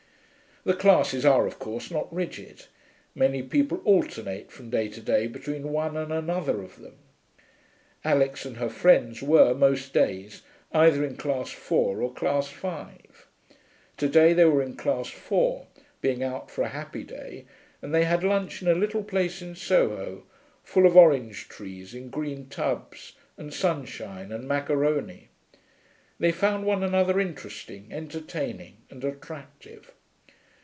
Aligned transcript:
The 0.63 0.75
classes 0.75 1.25
are, 1.25 1.47
of 1.47 1.57
course, 1.57 1.89
not 1.89 2.13
rigid; 2.13 2.65
many 3.15 3.41
people 3.41 3.81
alternate 3.83 4.51
from 4.51 4.69
day 4.69 4.89
to 4.89 5.01
day 5.01 5.25
between 5.25 5.71
one 5.71 5.97
and 5.97 6.13
another 6.13 6.61
of 6.61 6.77
them. 6.79 6.99
Alix 8.05 8.45
and 8.45 8.57
her 8.57 8.69
friends 8.69 9.23
were, 9.23 9.55
most 9.55 9.91
days, 9.91 10.43
either 10.71 11.03
in 11.03 11.17
class 11.17 11.49
four 11.49 12.03
or 12.03 12.13
class 12.13 12.47
five. 12.47 13.25
To 13.97 14.07
day 14.07 14.33
they 14.33 14.45
were 14.45 14.61
in 14.61 14.75
class 14.75 15.07
four, 15.07 15.65
being 15.99 16.21
out 16.21 16.51
for 16.51 16.61
a 16.61 16.69
happy 16.69 17.03
day, 17.03 17.45
and 17.81 17.91
they 17.91 18.03
had 18.05 18.23
lunch 18.23 18.61
in 18.61 18.67
a 18.67 18.75
little 18.75 19.03
place 19.03 19.41
in 19.41 19.55
Soho, 19.55 20.27
full 20.63 20.85
of 20.85 20.95
orange 20.95 21.49
trees 21.49 21.95
in 21.95 22.11
green 22.11 22.49
tubs, 22.49 23.13
and 23.35 23.51
sunshine, 23.51 24.31
and 24.31 24.47
maccaroni. 24.47 25.29
They 26.19 26.31
found 26.31 26.67
one 26.67 26.83
another 26.83 27.19
interesting, 27.19 27.87
entertaining, 27.89 28.77
and 28.91 29.03
attractive. 29.03 29.95